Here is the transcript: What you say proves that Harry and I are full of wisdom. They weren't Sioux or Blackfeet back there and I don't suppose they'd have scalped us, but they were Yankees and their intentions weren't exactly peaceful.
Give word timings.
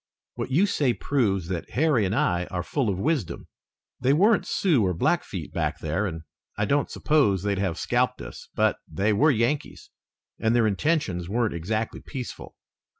What 0.33 0.49
you 0.49 0.65
say 0.65 0.95
proves 0.95 1.47
that 1.49 1.69
Harry 1.69 2.07
and 2.07 2.15
I 2.15 2.45
are 2.47 2.63
full 2.63 2.89
of 2.89 2.97
wisdom. 2.97 3.45
They 3.99 4.13
weren't 4.13 4.47
Sioux 4.47 4.83
or 4.83 4.95
Blackfeet 4.95 5.53
back 5.53 5.77
there 5.79 6.07
and 6.07 6.23
I 6.57 6.65
don't 6.65 6.89
suppose 6.89 7.43
they'd 7.43 7.59
have 7.59 7.77
scalped 7.77 8.19
us, 8.19 8.49
but 8.55 8.77
they 8.91 9.13
were 9.13 9.29
Yankees 9.29 9.91
and 10.39 10.55
their 10.55 10.65
intentions 10.65 11.29
weren't 11.29 11.53
exactly 11.53 11.99
peaceful. 12.01 12.55